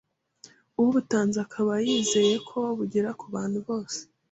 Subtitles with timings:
[0.81, 3.99] ubutanze akaba yizeye ko bugera ku bantu bose